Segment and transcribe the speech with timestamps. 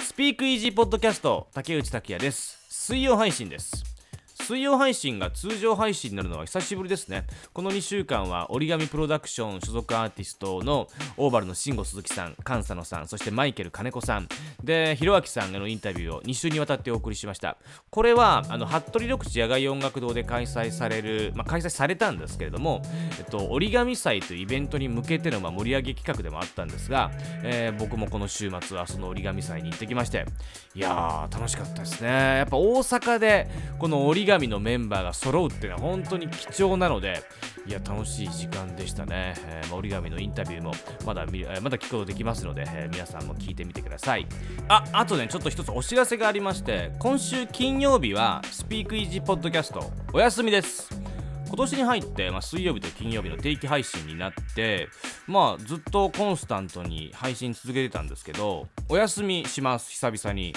[0.00, 2.56] スピークイージーポッドキャスト竹内拓也です。
[2.68, 3.81] 水曜配信です。
[4.42, 7.24] 水曜配信が通常配信になるのは久しぶりですね。
[7.52, 14.26] この2週間は折り紙プロダクション所属アーティストのオーバルの慎吾鈴木さん菅佐野さんそしてマイケル金子さん。
[14.64, 17.56] でひろあきさんへのインタビューを2週にわたってお送りしました。
[17.90, 22.82] これはあの服部緑地野外音楽堂で開催される、まあ、開催されたんですけれども、
[23.20, 27.12] えっと、折り紙祭というイベントに向けての、ま、盛り上げ企画でもあったんですが、
[27.44, 30.26] えー、僕もこの週末はその折り紙祭に行ってきまして
[30.74, 32.08] いやー楽しかったですね。
[32.08, 37.22] やっぱ大阪でこの折り紙神のメンバーが揃うっていうのは本当に貴重なので
[37.66, 40.72] いや楽しい時間でしたね、えー、折り紙のインタビューも
[41.04, 44.26] まだ見、えまだ聞くことできますので、えー、皆さんも聞いてみてください。
[44.68, 50.88] ああとねちょっと一つお知らせがありまして今週金曜日はスピークイージーポッドキャストお休みです。
[51.46, 54.88] 今年に入って、まあ、水曜日と金曜日の定期配信になって
[55.26, 60.54] まあずっとコンスタントに配信続けてたんですけどお休みします久々に。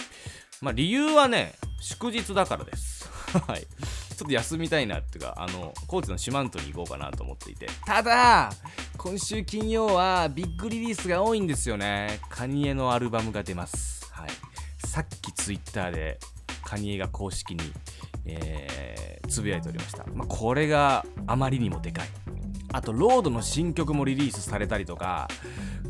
[0.65, 3.07] まあ理由はね祝日だからです。
[3.47, 3.61] はい。
[3.61, 7.67] ちょっと休みたいなっていうかあの高知の四万十に行こうかなと思っていて。
[7.85, 8.51] ただ
[8.97, 12.19] 今週金曜はビッグリリースが多いんですよね。
[12.29, 14.09] カニエのアルバムが出ます。
[14.11, 14.29] はい。
[14.87, 16.19] さっきツイッターで
[16.63, 17.61] カニエが公式に、
[18.25, 22.07] えー、つぶやいておりました、まあ、これがあまりにもでかい。
[22.73, 25.27] あとロードの新曲もリリースされたりとか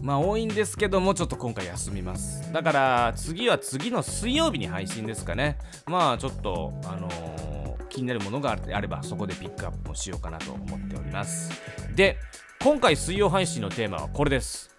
[0.06, 2.53] まあ多いんですけどもちょっと今回休みます。
[2.53, 5.58] だから次は次の水曜日に配信ですかね。
[5.88, 11.52] まあちょっとあのー、気になるものがあればそこでピックアップもしようかなと思っております。
[11.95, 12.20] で
[12.62, 14.70] 今回水曜配信のテーマはこれです。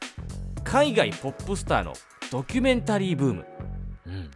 [0.62, 1.94] 海外ポップスターの
[2.30, 3.46] ドキュメンタリーブーム。
[4.06, 4.30] うん。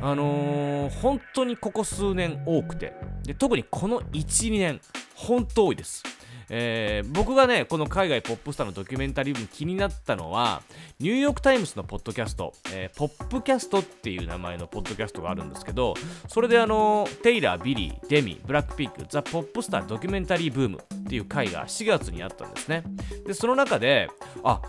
[0.00, 2.92] あのー、本当にここ数年多くて。
[3.24, 4.80] で特にこの12年
[5.14, 6.02] 本当多いです
[6.50, 10.62] えー、僕がねこの海外ポップスターのドキュメンタリーブーム気になったのは
[10.98, 15.94] ニューヨーク・タイムズのポッドキャスト、えー、ポップキャストっていう名前のポッドキャストがあるんですけど
[16.28, 22.84] それであのテイラー、ビリー、デミ、ブラックピンク、 The Pop Star Documentary Boom っていう回が4月にあったんですね。
[23.26, 24.08] でその中で
[24.44, 24.60] あ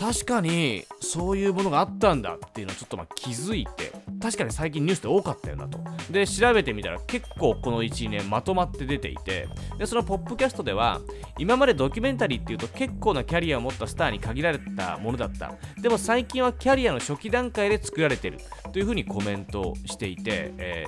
[0.00, 5.78] 確かにそういうものがあったんだっていうのをちょっとまあ気づいて確かに最近ニュースで多かったよなと。
[6.10, 9.46] で調べてみたら結構この12年まとまって出ていて
[9.78, 11.02] でそのポップキャストでは
[11.38, 15.52] 今までドキュメンタリーっていうと結構なキャリアを持ったスターに限られたものだった。
[15.82, 18.38] でも最近はキャリアの初期段階で作られてる
[18.72, 20.86] というふうにコメントしていて、え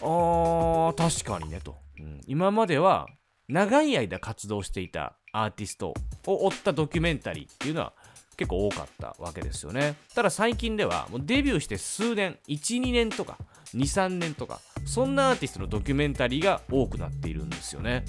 [0.00, 3.06] ー、あー確かにねと、うん、今までは
[3.48, 5.94] 長い間活動していたアーティスト
[6.26, 7.92] を追ったドキュメンタリーっていうのは
[8.40, 9.96] 結構多かったわけですよね。
[10.14, 13.36] ただ最近ではもうデビューして数年12年とか
[13.74, 18.02] 23年とかそんなアーティストのドキュメンタリーが多くなっているんですよね。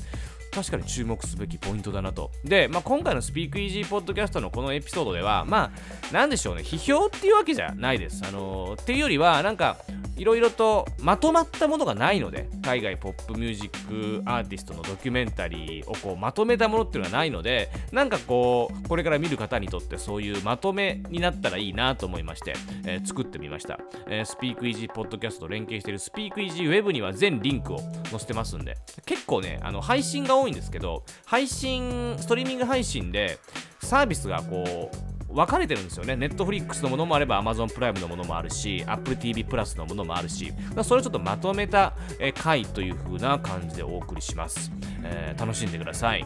[0.52, 2.32] 確かに注目すべきポイントだなと。
[2.44, 5.72] で、まあ、今回のスピークイージーポッドキャストのこのエピソードでは、ま
[6.10, 8.22] あ、なんでしょうね、批評っていうわけじゃないです。
[8.28, 9.78] あのー、っていうよりは、なんか、
[10.18, 22.54] いろいろとまとまったものがないので、海外ポップミュージックアーティストのドキュメンタリーをこうまとめたものっていうのがないので、なんかこう、これから見る方にとってそういうまとめになったらいいなと思いまして、
[22.86, 23.80] えー、作ってみました。
[24.08, 27.80] えー、スピークイージーポッドキャストと連携しているスピークイージーウェブには全リンクを
[28.12, 33.40] 載せてますんで、結構ね、あの配信が多いんですけど配信ストリーミング配信で
[33.82, 36.16] サービスがこう分かれてるんですよね。
[36.16, 40.52] ネットフリックスのものもあれば Amazon プライムのものもあるし、Apple TV プラスのものもあるし、
[40.84, 41.94] それをちょっとまとめた
[42.36, 44.72] 回という風な感じでお送りします。
[45.04, 46.26] えー、楽しんでください。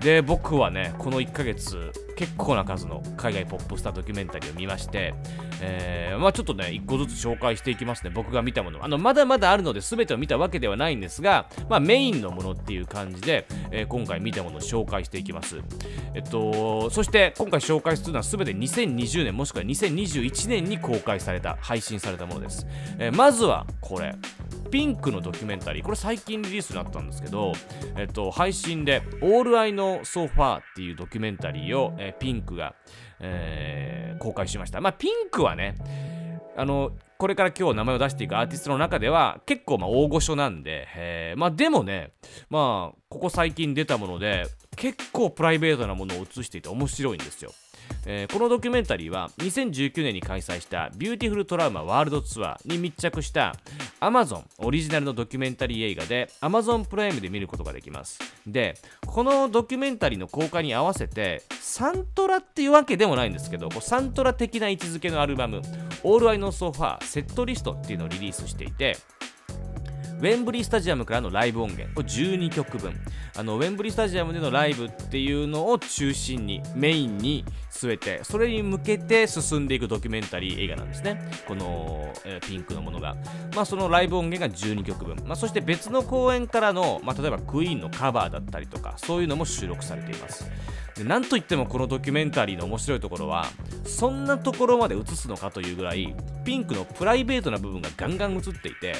[0.00, 5.14] で、僕はね、この1ヶ月、結構な数の海外ポップスタードキュメンタリーを見まして、
[5.60, 8.10] えー、まあちょっとね、1個ずつ紹介していきますね。
[8.10, 8.82] 僕が見たもの。
[8.84, 15.60] あの、まだまだあるので全てを見たわけではないんですが、まあメインのものっていう感じで、えー、今回見たものを紹介していきます。
[16.14, 22.66] えっと、そして今回紹介するのは全て2020年もしくは2021年に公開された、配信されたものです。
[22.98, 24.14] えー、まずはこれ。
[24.76, 27.54] ピンクのドキュメンタリー、これ最近リリースになったんですけど、
[27.96, 32.74] えっと、配信で、All I Know So Far っていうドキュメンタリーを、えー、ピンクが、
[33.18, 34.82] えー、公開しました。
[34.82, 35.76] まあ、ピンクはね、
[36.58, 42.12] あの、これから今日名前を出していくアーティストの中では結構ま大御所なんで、えー、まあでもね、
[42.50, 44.44] まあここ最近出たもので
[44.76, 47.52] 結構プライベートなものを映していて面白いんですよ。
[48.08, 53.54] えー、このドキュメンタリーは2019年に開催したビューティフルトラウマワールドツアーに密着した
[54.00, 58.20] Amazon オリジナルのドキュメンタリー映画で Amazon プライムで見ることができます。
[58.46, 65.60] でこのドキュメンタリーの公開に合わせてサントラっていうわけでもないんですけどこうサントラ的な位置づけのアルバム
[66.04, 68.96] All I Know So Far セットリストっていうのをリリースしていて
[70.18, 71.94] ウェンブリースタジアムからのライブ音源。
[71.94, 72.94] これ12曲分
[73.36, 81.20] あのウェンブリースタジアムでのライブっていうのを中心にメインに据えてそれに向けて進んでいくドキュメンタリー映画なんですね。
[81.46, 83.16] この、えー、ピンクのものが。
[83.54, 90.50] まあそのライブ音源が12曲分、まあ、そして別の公演からの、まあ、例えばクイーンのカバーだったりとかそういうのも収録されています。
[90.96, 93.46] でなんといってもこのドキュメンタリーの面白いところは
[93.84, 96.14] そんなところまで映すのかというぐらい
[96.44, 98.94] ピンクのプライベートな部分がガンガン映っていて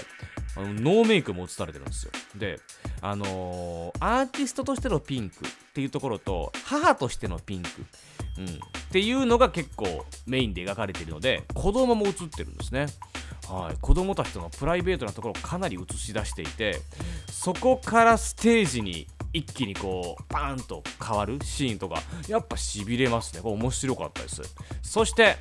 [0.56, 2.12] あのノーメイクも映されてるんですよ。
[2.34, 2.60] で
[3.02, 7.68] あのー、アーティストとしてのピンクっていうところと母としてのピンク、
[8.38, 8.48] うん、っ
[8.90, 12.86] ていうのが結構メインで描かれているので子供も映ってるんですね。
[13.48, 16.80] はい、子供たちとのプライベートなところをかなり映し出していて
[17.30, 23.42] そこからステージに一気にこうパーンと変わるシーンとかやっぱしびれますね。
[23.42, 24.42] これ面白かったです。
[24.82, 25.36] そして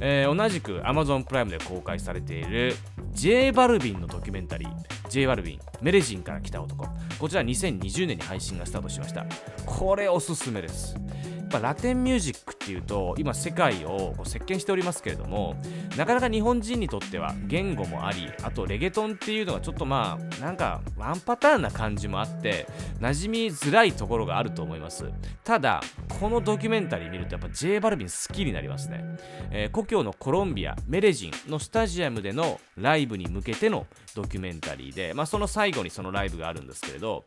[0.00, 2.76] えー、同じく Amazon プライムで公開されている
[3.12, 4.70] J バルビンのドキュメンタリー
[5.08, 6.86] J バルビンメレジンから来た男。
[7.18, 9.26] こちら2020年に配信がスタートしました。
[9.66, 10.94] これおすすめです。
[10.94, 15.56] やっぱラテンミュージックっていうと今世界をこう席巻しておりますけれども
[15.96, 22.68] なかなか日本人にとっては言語もありあとレゲトンっていうのがちょっとまあなんかワンパターンな感じもあって
[23.00, 25.10] 馴染みづらいところがあると思います。
[25.42, 25.80] ただ
[26.20, 29.04] このドキュメンタリー見るとやっぱ J バルビン好きになりますね、
[29.50, 37.24] えー、故郷のコロンビアメレジンのスタジアムでのライブに向けてのドキュメンタリーで、まあ、その最後にそのライブがあるんですけれど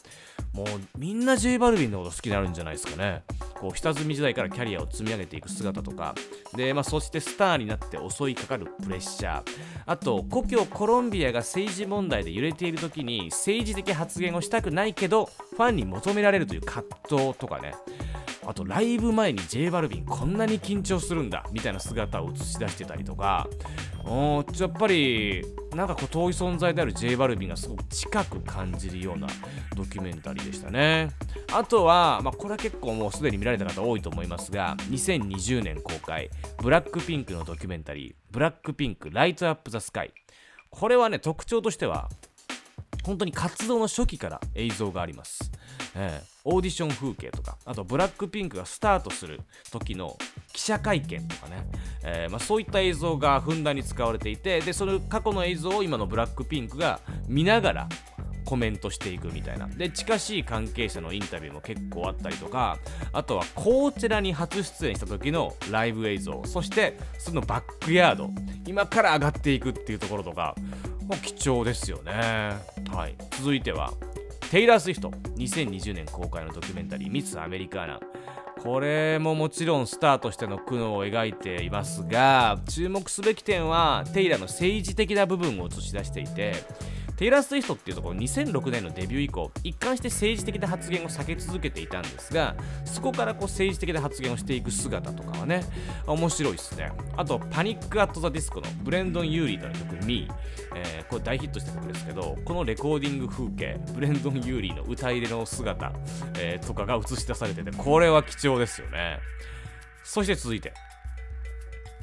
[0.53, 3.23] もうみんな J バルビンのこと好きになるんじゃないですかね。
[3.55, 6.13] こう下積み時代からキャリアを積み上げていく姿とか。
[6.55, 9.51] で、まあ、そしてスターになって襲いかかるプレッシャー。
[9.87, 17.73] あと故郷コロンビアが政治問題で揺れている時に政治的発言をしたくないけどファンに求められるという葛藤とかね。
[18.45, 23.47] あとライブ前に J バルビンこんなに緊張するんだみたいな姿を映し出してたりとか
[24.05, 29.27] おやっぱりなんかこう遠い存在である J バルビンがすごく近く感じるような
[29.75, 31.09] ドキュメンタリーでしたね。
[31.51, 36.29] あとは、まあ、これは結構もうすでに見られた方多いと思いますが2020年公開
[36.61, 40.13] ブラックピンクのドキュメンタリーブラックピンクライトアップザスカイ。
[40.69, 42.09] これはね特徴としては
[43.03, 45.51] 本当に活動の初期から映像があります、
[45.95, 49.41] えー、オーディション風景とかあとブラックピンクがスタートする
[49.71, 50.17] 時の
[50.53, 51.67] 記者会見とかね、
[52.03, 57.89] えー、まあ、そういった映像がふんだんに使われていてでその過去の映像を今のブラックピンクが見ながら
[58.45, 59.67] コメントしていくみたいな。
[59.67, 62.77] で近しい関係者のインタビューも結構あったりとか
[63.13, 68.29] あとはコーチェラに初出演した時のライブ映像そしてそのバックヤード
[68.67, 70.55] 今から上がっていくっていうところとか
[71.21, 72.11] 貴重ですよね。
[72.91, 73.15] はい。
[73.37, 73.93] 続いては。
[74.53, 77.99] テイラー・スウィフト2020年公開のドキュメンタリー「ミス・アメリカーナ」
[78.61, 86.53] これももちろんスターとしての苦悩を描いていますが注目すべき点はテイラーの政治的な部分を映し出していて
[87.15, 92.55] テイラー・スウィフトっていうところ2006年のデビュー以降一貫して政治的な発言を避け続けていたんですが
[92.85, 95.63] そこからこう政治的な発言をしていく姿とかはね
[96.07, 96.91] 面白いですね。
[97.15, 105.93] あとパニック・アット・ザ・ディスコのブレンドン・ユーリーとの曲「ME」えー、これ大ヒットした曲ですけどこのレコーディング風景ブレンドン・ユーリーの歌入れの姿、
[106.39, 109.19] えー、とかが映し出されててこれは貴重ですよね。
[110.03, 110.73] そして続いて。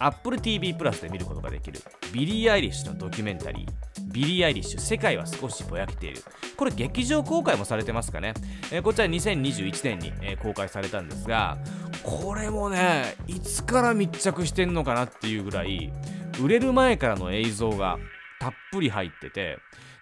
[0.00, 1.80] Apple TV プラスで見ることができる
[2.12, 6.22] ビリー・アイリッシュのドキュメンタリービリー・アイリッシュ世界は少しぼやけている。
[6.56, 8.34] これ劇場公開もされてますかね、
[8.70, 11.56] えー、こちら2021年に、えー、公開されたんですが
[12.02, 15.90] これもねいつから密着してんのかなっていうぐらい
[16.38, 17.96] 売れる前からの映像が
[18.40, 19.56] たっぷり入ってて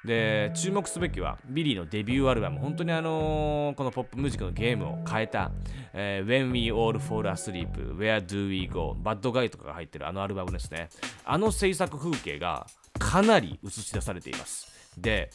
[0.08, 2.58] で注目すべきはビリーのデビューアルバム。
[2.60, 5.50] 本当にあのー、このポップミュージックのゲームを変えた、
[5.92, 10.88] えー、When We All Fall Asleep Where Do We Go Bad Guy とかが入ってるあのアルバムですね。
[11.26, 12.66] あの制作風景が
[12.98, 14.72] かなり映し出されています。
[14.96, 15.30] で、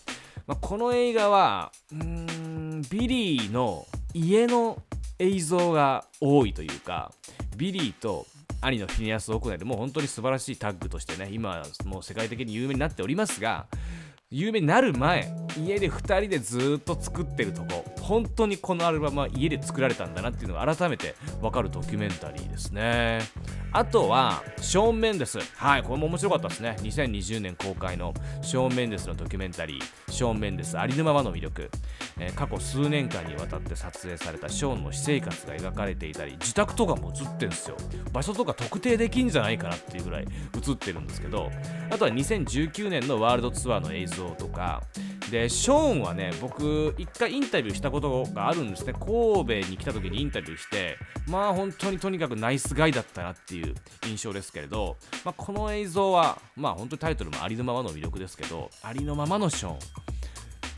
[0.47, 4.81] まあ、この映画はうんビリーの家の
[5.19, 7.11] 映像が多いというか
[7.55, 8.25] ビリーと
[8.59, 13.67] 兄のフィニアス・オコネルも本当に素晴らしいタッグとしてね今もう世界的に有名になっておりますが
[14.35, 15.31] 有名になる前
[15.63, 17.85] 家で2人でずっと作ってるとこ。
[18.01, 23.19] 本当にこのアルバムは家で作られたんだなっていうのが改めて分かるドキュメンタリーですね。
[23.75, 26.75] あとはショーン・メンデスはいこれも面白かったですね。
[26.79, 28.13] 2020年公開の
[28.43, 30.11] ショーン・メンデスのドキュメンタリー。
[30.11, 31.71] ショーン・メンデスありのままの魅力、
[32.19, 37.77] えー、過去数年間にわたって撮影されたショーンの私生活が描かれていたり自宅とかも映ってるんですよ。
[38.11, 41.49] 場所とか特定できんじゃないかなっていうぐらい映ってるんですけど
[41.89, 44.83] あとは2019年のワールドツアーの映像とか。
[45.31, 48.93] でショーンはね僕一回インタビューしたことがあるんですね。
[48.93, 53.62] 神戸に来た時にインタビューしてまあ本当にとにかくナイスガイだったなっていう
[54.05, 59.73] 印象ですけれど、まあ、この映像はまあ本当にタイトルもありのままの魅力ですけどありのままのショー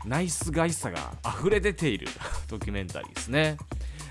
[0.06, 2.06] ンナイスガイさが溢れ出ている
[2.48, 3.56] ドキュメンタリーですね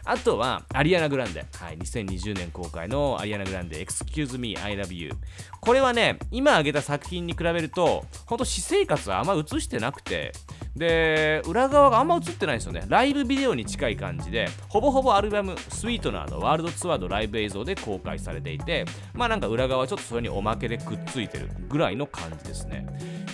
[0.08, 1.48] あとは、アリアナ・グランデ。
[1.58, 5.12] はい、2020年公開のアリアナ・グランデ、Excuse Me, I Love You。
[5.60, 10.32] これはね、今挙げた作品に比べると、ほんと私生活はあんま映してなくて、
[10.76, 12.84] で、裏側があんま映ってないですよね。
[12.88, 22.86] ライブビデオに近い感じで、ほぼほぼアルバム、スイートナーのワールドツアーのライブ映像で公開されていて、まあなんか裏側ちょっとそれにおまけでくっついてるぐらいの感じですね。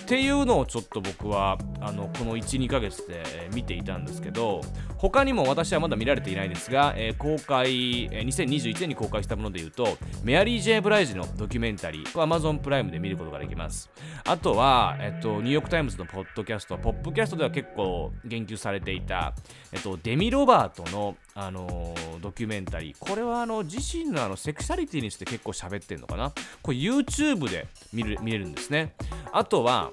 [0.02, 3.22] っていうのをちょっと僕はあのこの12ヶ月で
[3.54, 4.60] 見ていたんですけど
[4.98, 13.90] 他にも私はまだ見られていないですが、えー、公開、えー、2021年に公開したもので言うとメアリー・ジェイ・ブライジのドキュメンタリー Amazon プライムで見ることができます
[14.24, 19.34] あとは、えっと、ニューヨーク・タイムズのポッドキャストポップキャストでは結構言及されていた、
[19.72, 22.96] えっと、デミ・ロヴァートのあのー、ドキュメンタリー。
[22.98, 26.32] これはあの自身のあのセクシャリティにして結構喋ってるのかな。
[26.60, 28.94] これ YouTube で見る見れるんですね。
[29.32, 29.92] あとは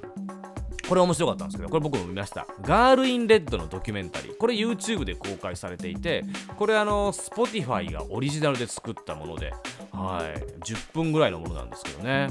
[0.89, 2.47] これ面白かったんですけど、これ僕も見ました。
[2.63, 4.37] ガールインレッドのドキュメンタリー。
[4.37, 6.25] これ YouTube で公開されていて、
[6.57, 9.53] これあの、Spotify がオリジナルで作ったもので、
[9.91, 12.29] はい、10分ぐらいのものなんですけどね。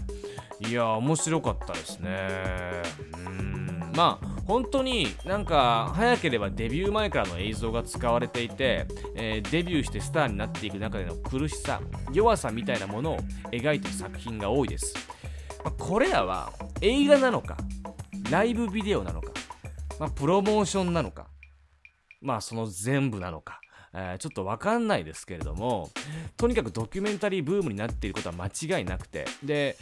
[0.58, 2.82] いや、面白かったですね。
[3.14, 11.80] うん、まあ、本当になんか早ければデビュー前からの映像が使われていて、えー、デビューしてスターになっていく中での苦しさ
[12.12, 13.18] 弱さみたいなものを
[13.52, 14.94] 描いてる作品が多いです、
[15.62, 16.50] まあ、これらは
[16.80, 17.58] 映画なのか
[18.30, 19.32] ライブビデオなのか、
[19.99, 21.28] まあ、プロモーションなのか、
[22.20, 23.61] まあその全部なのか、
[23.94, 25.90] えー、ちょっとわかんないですけれども、
[26.37, 29.76] とにかくドキュメンタリーブームになっていることは間違いなくて、で、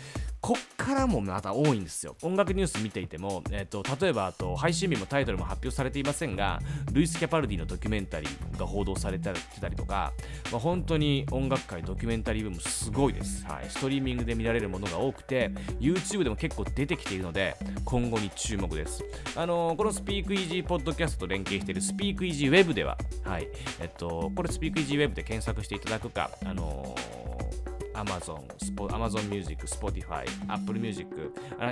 [0.47, 2.15] こっからもまた多いんですよ。
[2.23, 6.61] 音楽ニュース見ていても、えーと、例えばあと配信日もタイトルも発表されていませんが、
[6.93, 10.12] ルイス・キャパルディのドキュメンタリーが報道されてたりとか、
[10.53, 13.69] まあ、本当に音楽界ドキュメンタリーブームすごいです、はい。
[13.69, 15.50] ストリーミングで見られるものが多くて、
[15.81, 19.03] YouTube でも結構出てきているので、今後に注目です。
[19.35, 23.49] あのー、このスピークイージーポッドキャストと連携しているスピークイージーウェブでは、はい、
[23.81, 28.47] えっと、これスピークイージーウェブで検索していただくか、あのー Amazon、
[28.88, 31.09] Amazon Music、Spotify、Apple Music、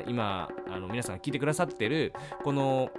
[0.06, 2.12] 今あの皆さんが聞いてくださってる
[2.42, 2.90] この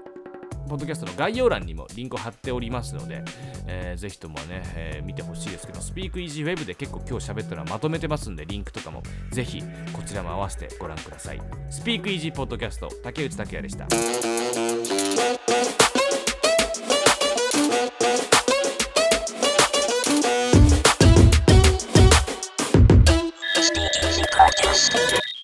[0.67, 3.23] ポッドキャストの概要欄にもリンクを貼っておりますので、
[3.67, 9.61] えー、ぜひともね、えー、見てほしいですけど、Speak Easy Web で結構今日喋ったのはまとめてますんで、リンクとかもぜひ
[9.93, 11.41] こちらも合わせてご覧ください。
[11.69, 14.34] Speak Easy Podcast 竹内拓也でした。